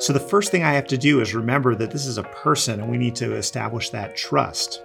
[0.00, 2.80] So the first thing I have to do is remember that this is a person
[2.80, 4.82] and we need to establish that trust.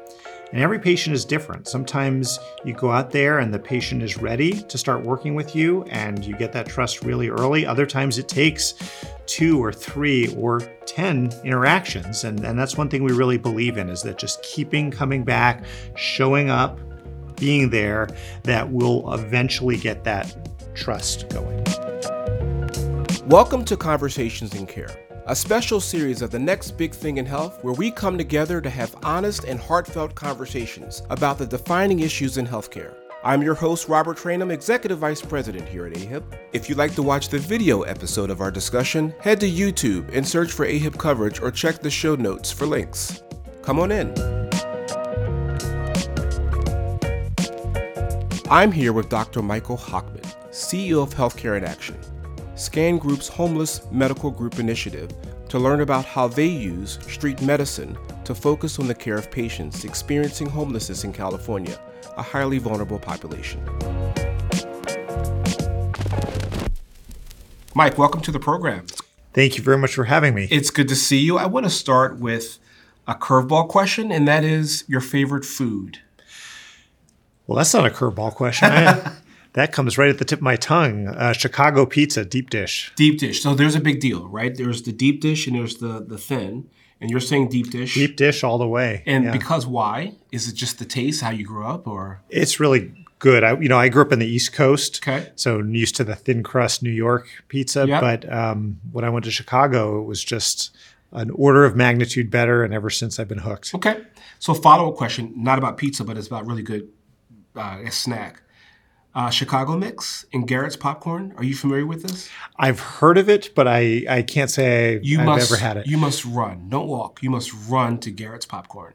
[0.51, 1.69] And every patient is different.
[1.69, 5.83] Sometimes you go out there and the patient is ready to start working with you
[5.83, 7.65] and you get that trust really early.
[7.65, 8.73] Other times it takes
[9.25, 12.25] two or three or 10 interactions.
[12.25, 15.63] And, and that's one thing we really believe in is that just keeping coming back,
[15.95, 16.77] showing up,
[17.37, 18.09] being there,
[18.43, 20.35] that will eventually get that
[20.75, 21.63] trust going.
[23.27, 27.63] Welcome to Conversations in Care a special series of the next big thing in health
[27.63, 32.45] where we come together to have honest and heartfelt conversations about the defining issues in
[32.45, 32.93] healthcare.
[33.23, 36.23] I'm your host, Robert Traynham, Executive Vice President here at AHIP.
[36.53, 40.27] If you'd like to watch the video episode of our discussion, head to YouTube and
[40.27, 43.23] search for AHIP coverage or check the show notes for links.
[43.63, 44.13] Come on in.
[48.51, 49.41] I'm here with Dr.
[49.41, 51.97] Michael Hochman, CEO of Healthcare in Action.
[52.55, 55.11] SCAN Group's Homeless Medical Group initiative
[55.49, 59.83] to learn about how they use street medicine to focus on the care of patients
[59.83, 61.77] experiencing homelessness in California,
[62.15, 63.61] a highly vulnerable population.
[67.73, 68.85] Mike, welcome to the program.
[69.33, 70.47] Thank you very much for having me.
[70.49, 71.37] It's good to see you.
[71.37, 72.57] I want to start with
[73.05, 75.99] a curveball question, and that is your favorite food.
[77.47, 78.71] Well, that's not a curveball question.
[78.71, 79.11] I,
[79.55, 81.07] that comes right at the tip of my tongue.
[81.07, 82.91] Uh, Chicago pizza, deep dish.
[82.95, 83.41] Deep dish.
[83.41, 84.55] So there's a big deal, right?
[84.55, 86.69] There's the deep dish and there's the the thin.
[87.01, 87.93] And you're saying deep dish.
[87.93, 89.03] Deep dish all the way.
[89.05, 89.31] And yeah.
[89.31, 90.15] because why?
[90.31, 92.21] Is it just the taste, how you grew up, or?
[92.29, 93.43] It's really good.
[93.43, 95.29] I, you know, I grew up in the East Coast, okay.
[95.35, 97.85] so used to the thin crust New York pizza.
[97.85, 98.01] Yep.
[98.01, 100.75] But um, when I went to Chicago, it was just
[101.11, 103.75] an order of magnitude better, and ever since I've been hooked.
[103.75, 104.01] Okay.
[104.39, 106.89] So follow up question, not about pizza, but it's about really good
[107.57, 108.41] uh, snack
[109.15, 111.33] uh, Chicago mix and Garrett's popcorn.
[111.37, 112.29] Are you familiar with this?
[112.57, 115.87] I've heard of it, but I, I can't say you I've must, ever had it.
[115.87, 116.67] You must run.
[116.69, 117.23] Don't walk.
[117.23, 118.93] You must run to Garrett's popcorn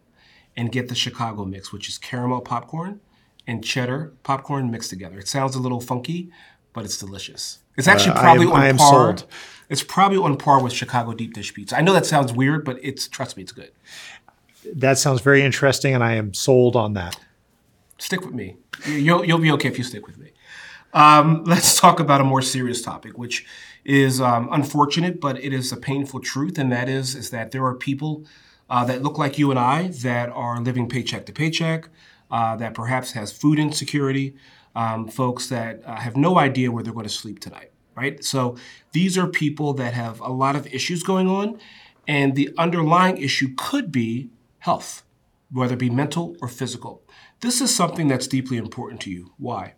[0.57, 3.01] and get the Chicago mix, which is caramel popcorn
[3.47, 5.19] and cheddar popcorn mixed together.
[5.19, 6.31] It sounds a little funky,
[6.75, 7.61] but it's delicious.
[7.79, 9.17] It's uh, actually probably uh, I am, on I am par.
[9.17, 9.27] Sold.
[9.71, 11.79] It's probably on par with Chicago deep dish pizza.
[11.79, 13.71] I know that sounds weird, but it's trust me, it's good.
[14.75, 17.19] That sounds very interesting, and I am sold on that.
[18.01, 18.57] Stick with me.
[18.87, 20.33] You'll, you'll be okay if you stick with me.
[20.95, 23.45] Um, let's talk about a more serious topic, which
[23.85, 27.65] is um, unfortunate, but it is a painful truth, and that is, is that there
[27.65, 28.25] are people
[28.71, 31.91] uh, that look like you and I that are living paycheck to paycheck,
[32.31, 34.35] uh, that perhaps has food insecurity,
[34.75, 38.25] um, folks that uh, have no idea where they're going to sleep tonight, right?
[38.25, 38.57] So
[38.93, 41.61] these are people that have a lot of issues going on,
[42.09, 44.31] and the underlying issue could be
[44.61, 45.03] health,
[45.53, 47.03] whether it be mental or physical.
[47.41, 49.33] This is something that's deeply important to you.
[49.39, 49.75] Why?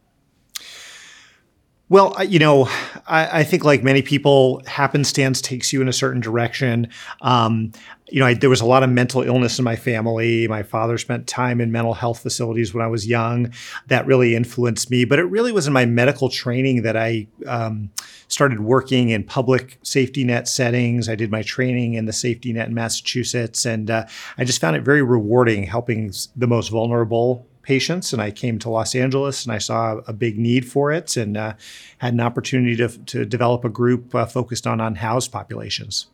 [1.92, 2.70] Well, you know,
[3.06, 6.88] I, I, think like many people, happenstance takes you in a certain direction.
[7.20, 7.72] Um,
[8.08, 10.48] you know, I, there was a lot of mental illness in my family.
[10.48, 13.52] My father spent time in mental health facilities when I was young.
[13.88, 15.04] That really influenced me.
[15.04, 17.90] But it really was in my medical training that I um,
[18.26, 21.10] started working in public safety net settings.
[21.10, 24.06] I did my training in the safety net in Massachusetts, and uh,
[24.38, 28.70] I just found it very rewarding helping the most vulnerable patients, and I came to
[28.70, 31.54] Los Angeles and I saw a big need for it, and uh,
[31.98, 36.06] had an opportunity to, to develop a group uh, focused on unhoused populations.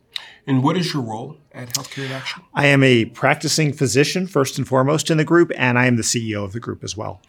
[0.45, 2.43] And what is your role at Healthcare in Action?
[2.53, 6.03] I am a practicing physician first and foremost in the group, and I am the
[6.03, 7.21] CEO of the group as well.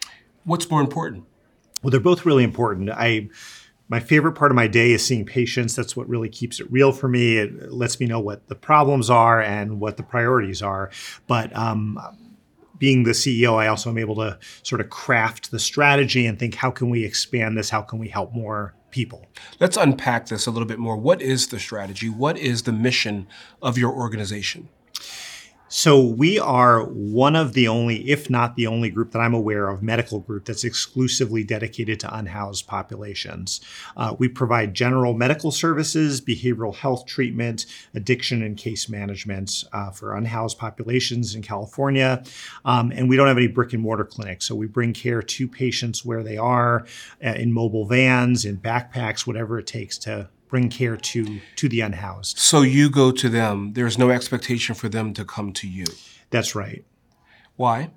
[0.43, 1.25] What's more important?
[1.83, 2.89] Well, they're both really important.
[2.89, 3.29] I
[3.91, 5.75] my favorite part of my day is seeing patients.
[5.75, 7.37] That's what really keeps it real for me.
[7.37, 10.89] It lets me know what the problems are and what the priorities are.
[11.27, 11.99] But um,
[12.81, 16.55] being the CEO, I also am able to sort of craft the strategy and think,
[16.55, 17.69] how can we expand this?
[17.69, 19.27] How can we help more people?
[19.59, 20.97] Let's unpack this a little bit more.
[20.97, 22.09] What is the strategy?
[22.09, 23.27] What is the mission
[23.61, 24.67] of your organization?
[25.73, 29.69] So we are one of the only, if not the only group that I'm aware
[29.69, 33.61] of, medical group that's exclusively dedicated to unhoused populations.
[33.95, 40.13] Uh, we provide general medical services, behavioral health treatment, addiction and case management uh, for
[40.13, 42.21] unhoused populations in California.
[42.65, 44.45] Um, and we don't have any brick and mortar clinics.
[44.45, 46.85] So we bring care to patients where they are
[47.23, 51.81] uh, in mobile vans, in backpacks, whatever it takes to bring care to to the
[51.81, 52.37] unhoused.
[52.37, 53.73] So you go to them.
[53.73, 55.85] There's no expectation for them to come to you.
[56.29, 56.85] That's right.
[57.55, 57.89] Why?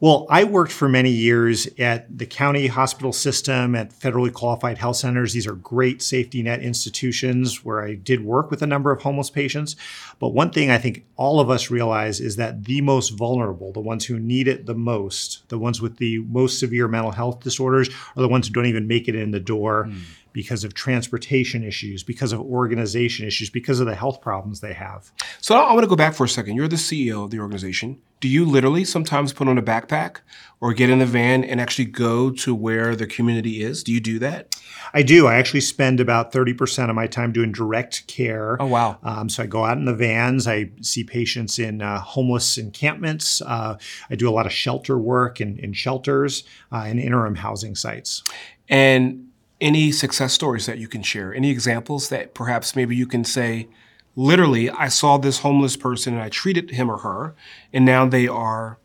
[0.00, 4.96] Well, I worked for many years at the county hospital system, at federally qualified health
[4.96, 5.32] centers.
[5.32, 9.30] These are great safety net institutions where I did work with a number of homeless
[9.30, 9.76] patients.
[10.18, 13.80] But one thing I think all of us realize is that the most vulnerable, the
[13.80, 17.88] ones who need it the most, the ones with the most severe mental health disorders,
[17.88, 19.86] are the ones who don't even make it in the door.
[19.86, 20.02] Mm
[20.34, 25.12] because of transportation issues, because of organization issues, because of the health problems they have.
[25.40, 26.56] So I want to go back for a second.
[26.56, 28.02] You're the CEO of the organization.
[28.18, 30.16] Do you literally sometimes put on a backpack
[30.60, 33.84] or get in the van and actually go to where the community is?
[33.84, 34.56] Do you do that?
[34.92, 35.28] I do.
[35.28, 38.60] I actually spend about 30% of my time doing direct care.
[38.60, 38.98] Oh, wow.
[39.04, 40.48] Um, so I go out in the vans.
[40.48, 43.40] I see patients in uh, homeless encampments.
[43.40, 43.78] Uh,
[44.10, 46.42] I do a lot of shelter work in, in shelters
[46.72, 48.24] uh, and interim housing sites.
[48.68, 49.28] And
[49.64, 51.34] any success stories that you can share?
[51.34, 53.66] Any examples that perhaps maybe you can say,
[54.14, 57.34] literally, I saw this homeless person and I treated him or her,
[57.72, 58.78] and now they are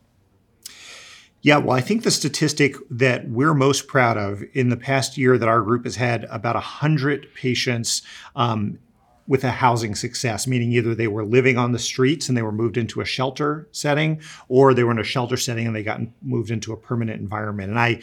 [1.42, 5.38] yeah, well, I think the statistic that we're most proud of in the past year
[5.38, 8.02] that our group has had about 100 patients
[8.36, 8.78] um,
[9.26, 12.52] with a housing success, meaning either they were living on the streets and they were
[12.52, 16.00] moved into a shelter setting, or they were in a shelter setting and they got
[16.20, 17.70] moved into a permanent environment.
[17.70, 18.02] And I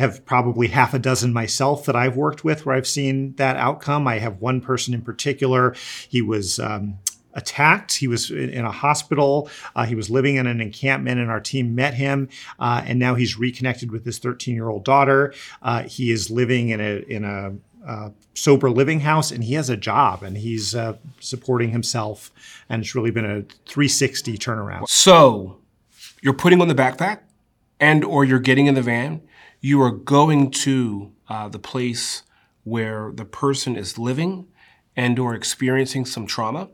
[0.00, 4.08] have probably half a dozen myself that I've worked with where I've seen that outcome.
[4.08, 5.74] I have one person in particular.
[6.08, 6.98] He was um,
[7.34, 7.96] attacked.
[7.96, 9.50] He was in a hospital.
[9.76, 12.30] Uh, he was living in an encampment, and our team met him.
[12.58, 15.34] Uh, and now he's reconnected with his 13 year old daughter.
[15.60, 17.54] Uh, he is living in a in a
[17.86, 22.32] uh, sober living house, and he has a job, and he's uh, supporting himself.
[22.68, 24.88] And it's really been a 360 turnaround.
[24.88, 25.58] So,
[26.22, 27.20] you're putting on the backpack,
[27.78, 29.22] and or you're getting in the van.
[29.60, 32.22] You are going to uh, the place
[32.64, 34.46] where the person is living
[34.96, 36.68] and or experiencing some trauma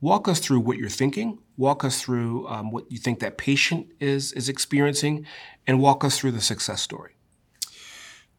[0.00, 1.38] Walk us through what you're thinking.
[1.58, 5.26] Walk us through um, what you think that patient is is experiencing,
[5.66, 7.12] and walk us through the success story.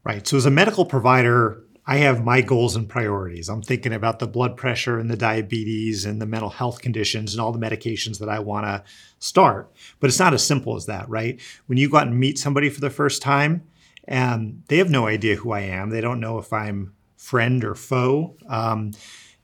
[0.03, 0.25] Right.
[0.25, 3.47] So, as a medical provider, I have my goals and priorities.
[3.47, 7.41] I'm thinking about the blood pressure and the diabetes and the mental health conditions and
[7.41, 8.83] all the medications that I want to
[9.19, 9.71] start.
[9.99, 11.39] But it's not as simple as that, right?
[11.67, 13.63] When you go out and meet somebody for the first time,
[14.07, 15.89] um, they have no idea who I am.
[15.89, 18.36] They don't know if I'm friend or foe.
[18.48, 18.92] Um,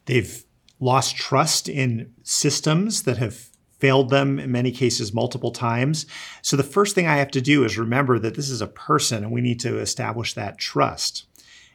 [0.06, 0.44] they've
[0.80, 3.50] lost trust in systems that have
[3.80, 6.06] failed them in many cases multiple times.
[6.42, 9.24] So the first thing I have to do is remember that this is a person
[9.24, 11.25] and we need to establish that trust.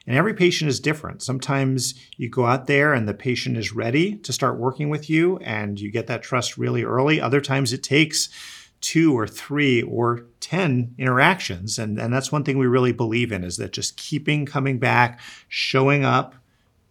[0.05, 1.21] And every patient is different.
[1.21, 5.37] Sometimes you go out there and the patient is ready to start working with you
[5.37, 7.21] and you get that trust really early.
[7.21, 8.27] Other times it takes
[8.83, 11.79] two or three or 10 interactions.
[11.79, 15.19] And, and that's one thing we really believe in is that just keeping coming back,
[15.47, 16.35] showing up,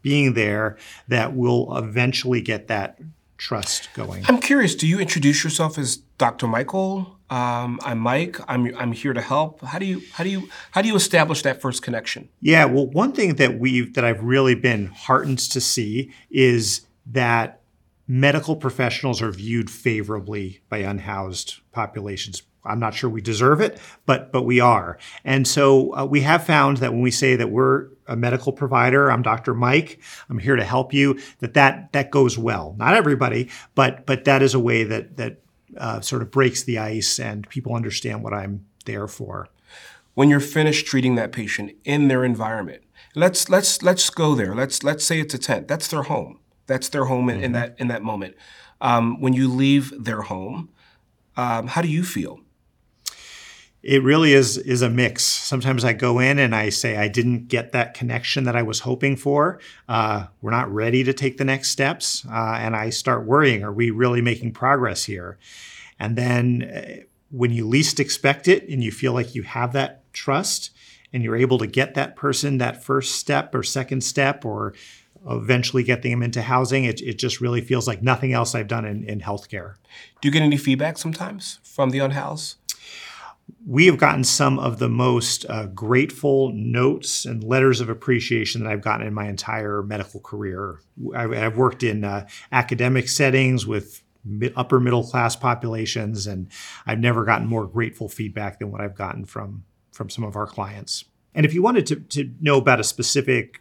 [0.00, 2.98] being there that will eventually get that
[3.36, 4.24] trust going.
[4.26, 4.74] I'm curious.
[4.74, 6.48] Do you introduce yourself as Dr.
[6.48, 7.18] Michael?
[7.28, 8.38] Um, I'm Mike.
[8.48, 9.62] I'm I'm here to help.
[9.62, 12.28] How do you how do you how do you establish that first connection?
[12.40, 12.66] Yeah.
[12.66, 17.61] Well, one thing that we've that I've really been heartened to see is that
[18.06, 22.42] medical professionals are viewed favorably by unhoused populations.
[22.64, 24.98] I'm not sure we deserve it, but but we are.
[25.24, 29.10] And so uh, we have found that when we say that we're a medical provider,
[29.10, 29.54] I'm Dr.
[29.54, 32.74] Mike, I'm here to help you, that that that goes well.
[32.78, 35.42] Not everybody, but but that is a way that that
[35.76, 39.48] uh, sort of breaks the ice and people understand what I'm there for.
[40.14, 42.82] When you're finished treating that patient in their environment,
[43.14, 44.54] let's let's let's go there.
[44.54, 45.66] Let's let's say it's a tent.
[45.66, 46.38] That's their home.
[46.66, 47.44] That's their home in, mm-hmm.
[47.44, 48.36] in that in that moment.
[48.80, 50.70] Um, when you leave their home,
[51.36, 52.40] um, how do you feel?
[53.82, 55.24] it really is is a mix.
[55.24, 58.80] Sometimes I go in and I say I didn't get that connection that I was
[58.80, 59.58] hoping for.
[59.88, 63.72] Uh, we're not ready to take the next steps, uh, and I start worrying: Are
[63.72, 65.38] we really making progress here?
[65.98, 70.12] And then uh, when you least expect it, and you feel like you have that
[70.12, 70.70] trust,
[71.12, 74.74] and you're able to get that person that first step or second step, or
[75.28, 78.84] eventually getting them into housing, it, it just really feels like nothing else I've done
[78.84, 79.74] in, in healthcare.
[80.20, 82.56] Do you get any feedback sometimes from the unhoused?
[83.66, 88.70] we have gotten some of the most uh, grateful notes and letters of appreciation that
[88.70, 90.80] I've gotten in my entire medical career.
[91.14, 96.48] I've, I've worked in uh, academic settings with mid, upper middle class populations, and
[96.86, 100.46] I've never gotten more grateful feedback than what I've gotten from from some of our
[100.46, 101.04] clients.
[101.34, 103.60] And if you wanted to, to know about a specific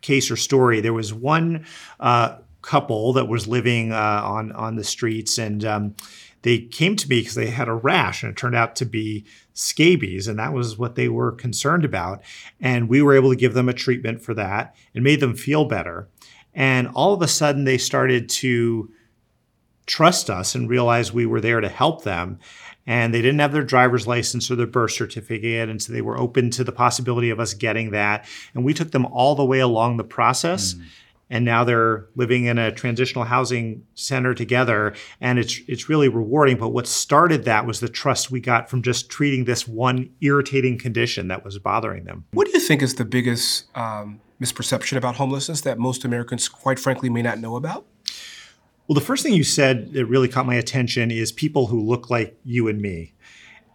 [0.00, 1.66] case or story, there was one
[2.00, 5.64] uh, couple that was living uh, on on the streets and.
[5.64, 5.94] Um,
[6.42, 9.24] they came to me because they had a rash and it turned out to be
[9.54, 12.22] scabies and that was what they were concerned about
[12.60, 15.64] and we were able to give them a treatment for that and made them feel
[15.64, 16.08] better
[16.54, 18.90] and all of a sudden they started to
[19.86, 22.38] trust us and realize we were there to help them
[22.88, 26.18] and they didn't have their driver's license or their birth certificate and so they were
[26.18, 28.26] open to the possibility of us getting that.
[28.54, 30.84] And we took them all the way along the process mm.
[31.28, 36.56] and now they're living in a transitional housing center together and it's it's really rewarding.
[36.56, 40.78] But what started that was the trust we got from just treating this one irritating
[40.78, 42.24] condition that was bothering them.
[42.32, 46.78] What do you think is the biggest um, misperception about homelessness that most Americans, quite
[46.78, 47.84] frankly, may not know about?
[48.88, 52.08] Well, the first thing you said that really caught my attention is people who look
[52.08, 53.12] like you and me.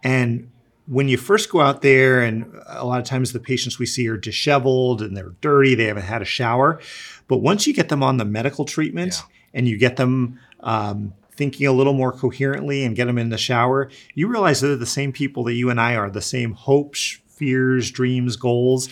[0.02, 0.50] And
[0.86, 4.08] when you first go out there, and a lot of times the patients we see
[4.08, 6.80] are disheveled and they're dirty, they haven't had a shower.
[7.28, 9.36] But once you get them on the medical treatment yeah.
[9.54, 13.38] and you get them um, thinking a little more coherently and get them in the
[13.38, 16.52] shower, you realize that they're the same people that you and I are, the same
[16.52, 18.88] hopes, fears, dreams, goals.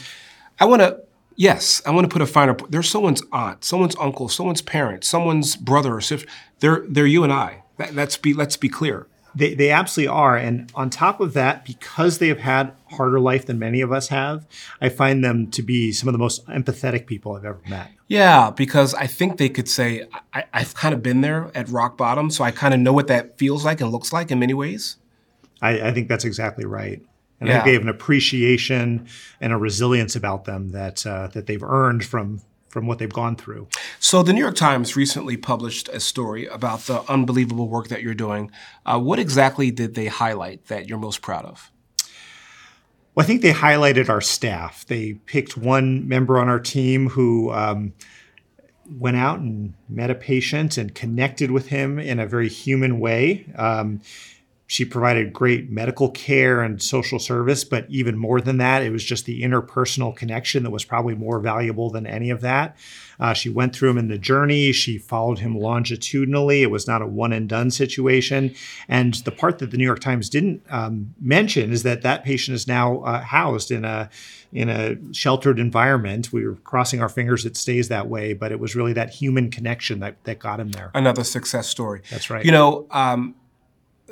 [0.60, 1.00] I want to,
[1.36, 2.54] yes, I want to put a finer.
[2.54, 6.28] point there's someone's aunt, someone's uncle, someone's parent, someone's brother or sister.
[6.60, 7.62] They're they're you and I.
[7.78, 9.06] That, let's be let's be clear.
[9.34, 10.36] They, they absolutely are.
[10.36, 14.08] And on top of that, because they have had harder life than many of us
[14.08, 14.46] have,
[14.80, 17.90] I find them to be some of the most empathetic people I've ever met.
[18.08, 21.96] Yeah, because I think they could say, I, have kind of been there at rock
[21.96, 24.52] bottom, so I kind of know what that feels like and looks like in many
[24.52, 24.96] ways.
[25.62, 27.02] I, I think that's exactly right.
[27.42, 27.54] And yeah.
[27.54, 29.08] I think they have an appreciation
[29.40, 33.34] and a resilience about them that uh, that they've earned from from what they've gone
[33.34, 33.66] through.
[33.98, 38.14] So, the New York Times recently published a story about the unbelievable work that you're
[38.14, 38.52] doing.
[38.86, 41.72] Uh, what exactly did they highlight that you're most proud of?
[43.16, 44.86] Well, I think they highlighted our staff.
[44.86, 47.92] They picked one member on our team who um,
[48.88, 53.52] went out and met a patient and connected with him in a very human way.
[53.56, 54.00] Um,
[54.72, 59.04] she provided great medical care and social service, but even more than that, it was
[59.04, 62.74] just the interpersonal connection that was probably more valuable than any of that.
[63.20, 64.72] Uh, she went through him in the journey.
[64.72, 66.62] She followed him longitudinally.
[66.62, 68.54] It was not a one and done situation.
[68.88, 72.54] And the part that the New York Times didn't um, mention is that that patient
[72.54, 74.08] is now uh, housed in a
[74.54, 76.32] in a sheltered environment.
[76.32, 79.50] We were crossing our fingers it stays that way, but it was really that human
[79.50, 80.90] connection that that got him there.
[80.94, 82.00] Another success story.
[82.10, 82.42] That's right.
[82.42, 82.86] You know.
[82.90, 83.34] Um,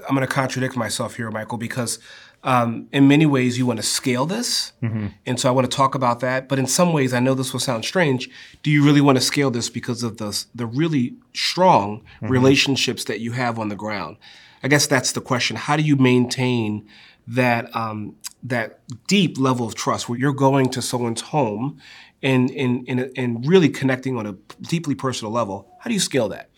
[0.09, 1.99] I'm going to contradict myself here, Michael, because
[2.43, 5.09] um, in many ways you want to scale this, mm-hmm.
[5.27, 6.49] and so I want to talk about that.
[6.49, 8.31] But in some ways, I know this will sound strange.
[8.63, 12.29] Do you really want to scale this because of the the really strong mm-hmm.
[12.29, 14.17] relationships that you have on the ground?
[14.63, 15.57] I guess that's the question.
[15.57, 16.87] How do you maintain
[17.27, 21.79] that um, that deep level of trust where you're going to someone's home
[22.23, 25.69] and and, and and really connecting on a deeply personal level?
[25.81, 26.49] How do you scale that?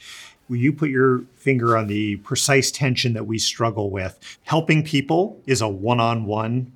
[0.48, 4.18] You put your finger on the precise tension that we struggle with.
[4.42, 6.72] Helping people is a one-on-one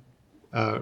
[0.53, 0.79] uh,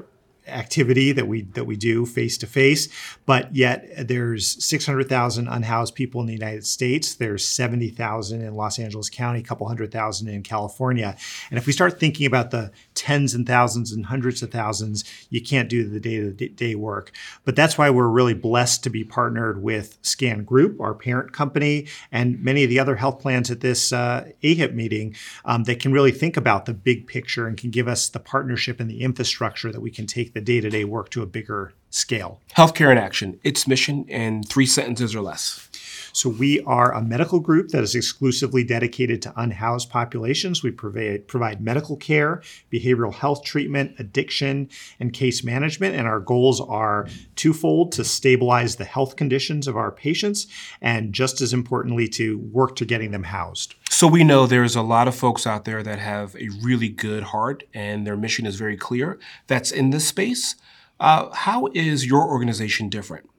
[0.48, 2.90] activity that we that we do face to face
[3.26, 7.16] but yet there's 600,000 unhoused people in the United States.
[7.16, 11.16] There's 70,000 in Los Angeles County a couple hundred thousand in California.
[11.50, 15.42] And if we start thinking about the tens and thousands and hundreds of thousands you
[15.42, 17.12] can't do the day-to-day work.
[17.44, 21.88] But that's why we're really blessed to be partnered with Scan Group our parent company
[22.12, 25.92] and many of the other health plans at this uh, AHIP meeting um, that can
[25.92, 29.72] really think about the big picture and can give us the partnership and the infrastructure
[29.72, 32.42] that we can take the day to day work to a bigger scale.
[32.56, 35.70] Healthcare in Action, its mission in three sentences or less.
[36.16, 40.64] So, we are a medical group that is exclusively dedicated to unhoused populations.
[40.64, 42.42] We provide, provide medical care,
[42.72, 45.94] behavioral health treatment, addiction, and case management.
[45.94, 50.48] And our goals are twofold to stabilize the health conditions of our patients,
[50.80, 53.76] and just as importantly, to work to getting them housed.
[53.90, 57.24] So we know there's a lot of folks out there that have a really good
[57.24, 60.56] heart and their mission is very clear that's in this space.
[60.98, 63.30] Uh, how is your organization different?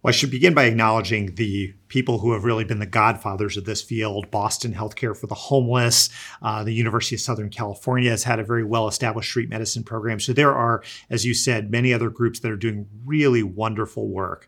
[0.00, 3.64] Well, I should begin by acknowledging the people who have really been the godfathers of
[3.64, 6.08] this field Boston Healthcare for the Homeless.
[6.40, 10.20] Uh, the University of Southern California has had a very well established street medicine program.
[10.20, 14.46] So there are, as you said, many other groups that are doing really wonderful work.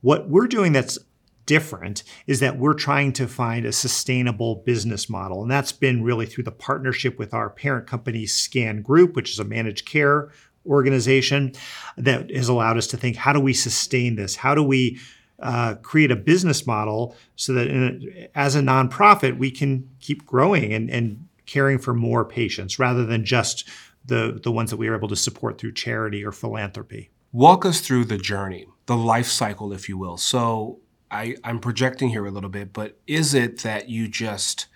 [0.00, 0.98] What we're doing that's
[1.46, 5.42] different is that we're trying to find a sustainable business model.
[5.42, 9.38] And that's been really through the partnership with our parent company, Scan Group, which is
[9.38, 10.30] a managed care
[10.66, 11.52] organization
[11.96, 14.36] that has allowed us to think how do we sustain this?
[14.36, 14.98] How do we
[15.40, 20.72] uh, create a business model so that a, as a nonprofit, we can keep growing
[20.72, 23.68] and, and caring for more patients rather than just
[24.04, 27.10] the, the ones that we are able to support through charity or philanthropy.
[27.32, 30.16] Walk us through the journey, the life cycle, if you will.
[30.16, 34.66] So, I, I'm projecting here a little bit, but is it that you just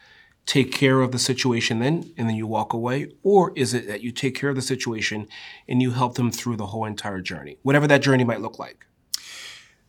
[0.46, 3.12] take care of the situation then and then you walk away?
[3.22, 5.26] Or is it that you take care of the situation
[5.68, 8.86] and you help them through the whole entire journey, whatever that journey might look like?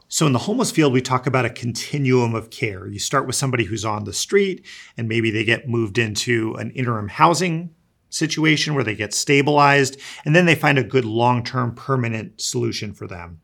[0.08, 2.88] So, in the homeless field, we talk about a continuum of care.
[2.88, 4.64] You start with somebody who's on the street,
[4.96, 7.74] and maybe they get moved into an interim housing
[8.10, 12.94] situation where they get stabilized, and then they find a good long term permanent solution
[12.94, 13.42] for them.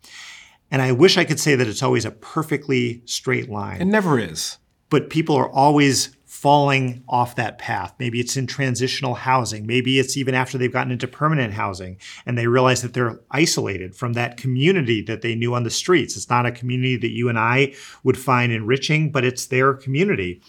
[0.70, 3.82] And I wish I could say that it's always a perfectly straight line.
[3.82, 4.58] It never is.
[4.90, 7.94] But people are always falling off that path.
[8.00, 9.68] Maybe it's in transitional housing.
[9.68, 13.96] Maybe it's even after they've gotten into permanent housing and they realize that they're isolated
[13.96, 16.18] from that community that they knew on the streets.
[16.18, 20.42] It's not a community that you and I would find enriching, but it's their community.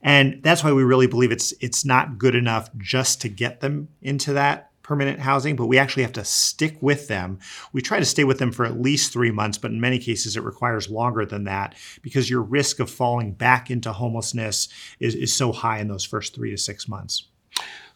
[0.00, 3.88] And that's why we really believe it's it's not good enough just to get them
[4.00, 7.40] into that permanent housing, but we actually have to stick with them.
[7.72, 10.36] We try to stay with them for at least three months, but in many cases
[10.36, 14.68] it requires longer than that because your risk of falling back into homelessness
[15.00, 17.28] is, is so high in those first three to six months.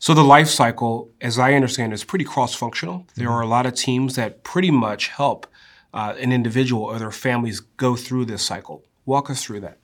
[0.01, 3.07] So the life cycle, as I understand, is pretty cross-functional.
[3.15, 3.35] There mm-hmm.
[3.35, 5.47] are a lot of teams that pretty much help
[5.93, 8.85] uh, an individual or their families go through this cycle.
[9.05, 9.79] Walk us through that.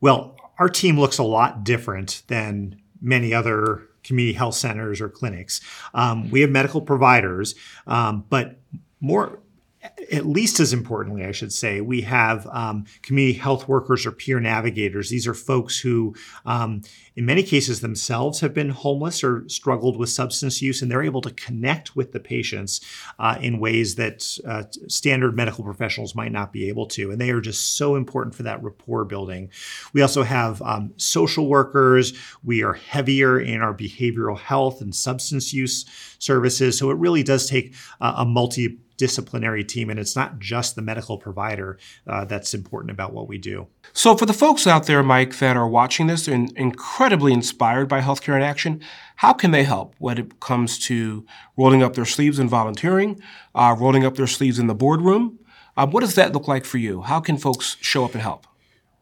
[0.00, 5.60] Well, our team looks a lot different than many other community health centers or clinics.
[5.94, 7.54] Um, we have medical providers,
[7.86, 8.58] um, but
[9.00, 9.40] more
[10.12, 14.38] at least as importantly, I should say, we have um, community health workers or peer
[14.38, 15.08] navigators.
[15.08, 16.82] These are folks who, um,
[17.16, 21.22] in many cases, themselves have been homeless or struggled with substance use, and they're able
[21.22, 22.80] to connect with the patients
[23.18, 27.10] uh, in ways that uh, standard medical professionals might not be able to.
[27.10, 29.50] And they are just so important for that rapport building.
[29.94, 32.12] We also have um, social workers.
[32.44, 35.86] We are heavier in our behavioral health and substance use
[36.18, 36.78] services.
[36.78, 40.82] So it really does take uh, a multi disciplinary team, and it's not just the
[40.82, 43.66] medical provider uh, that's important about what we do.
[43.94, 48.02] So, for the folks out there, Mike, that are watching this and incredibly inspired by
[48.02, 48.82] Healthcare in Action,
[49.16, 51.24] how can they help when it comes to
[51.56, 53.18] rolling up their sleeves and volunteering,
[53.54, 55.38] uh, rolling up their sleeves in the boardroom?
[55.78, 57.00] Uh, what does that look like for you?
[57.00, 58.46] How can folks show up and help?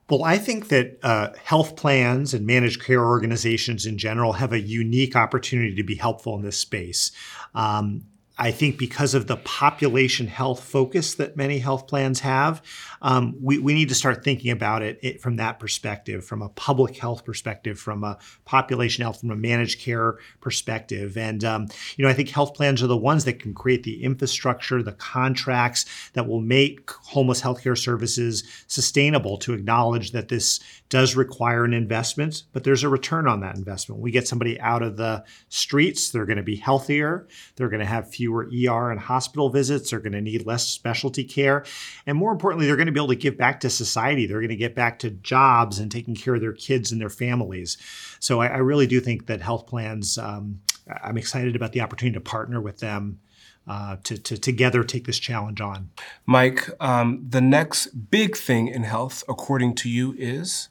[0.08, 4.60] Well, I think that uh, health plans and managed care organizations in general have a
[4.60, 7.10] unique opportunity to be helpful in this space.
[7.52, 8.04] Um,
[8.38, 12.62] I think because of the population health focus that many health plans have,
[13.02, 16.48] um, we, we need to start thinking about it, it, from that perspective, from a
[16.48, 21.16] public health perspective, from a population health, from a managed care perspective.
[21.16, 21.66] And, um,
[21.96, 24.92] you know, I think health plans are the ones that can create the infrastructure, the
[24.92, 31.74] contracts that will make homeless healthcare services sustainable to acknowledge that this does require an
[31.74, 34.00] investment, but there's a return on that investment.
[34.00, 37.86] We get somebody out of the streets, they're going to be healthier, they're going to
[37.86, 41.64] have fewer ER and hospital visits, they're going to need less specialty care,
[42.06, 44.26] and more importantly, they're going to be able to give back to society.
[44.26, 47.08] They're going to get back to jobs and taking care of their kids and their
[47.08, 47.78] families.
[48.20, 50.60] So I, I really do think that health plans, um,
[51.02, 53.20] I'm excited about the opportunity to partner with them
[53.66, 55.90] uh, to, to together take this challenge on.
[56.26, 60.68] Mike, um, the next big thing in health, according to you, is?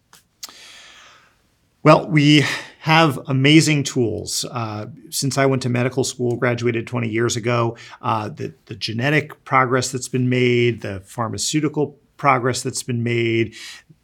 [1.84, 2.44] Well, we
[2.80, 4.46] have amazing tools.
[4.52, 9.44] Uh, since I went to medical school, graduated 20 years ago, uh, the, the genetic
[9.44, 13.56] progress that's been made, the pharmaceutical progress that's been made,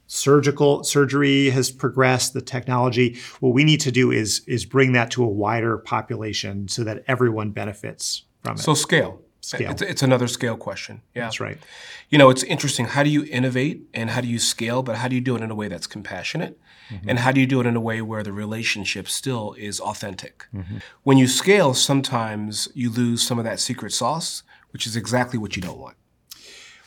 [0.07, 3.17] surgical surgery has progressed the technology.
[3.39, 7.03] What we need to do is is bring that to a wider population so that
[7.07, 8.59] everyone benefits from it.
[8.59, 11.57] So scale scale it's, it's another scale question yeah that's right
[12.09, 15.07] you know it's interesting how do you innovate and how do you scale but how
[15.07, 16.57] do you do it in a way that's compassionate
[16.93, 17.09] Mm-hmm.
[17.09, 20.45] And how do you do it in a way where the relationship still is authentic?
[20.53, 20.77] Mm-hmm.
[21.03, 25.55] When you scale, sometimes you lose some of that secret sauce, which is exactly what
[25.55, 25.97] you don't want.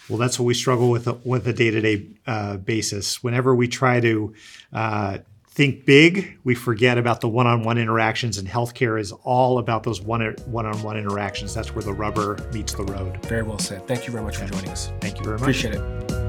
[0.08, 3.24] Well, that's what we struggle with with a day to day basis.
[3.24, 4.34] Whenever we try to
[4.72, 5.18] uh,
[5.56, 9.82] think big, we forget about the one on one interactions, and healthcare is all about
[9.82, 11.54] those one on one interactions.
[11.54, 13.24] That's where the rubber meets the road.
[13.24, 13.88] Very well said.
[13.88, 14.92] Thank you very much for joining us.
[15.00, 15.42] Thank you very much.
[15.42, 16.25] Appreciate it.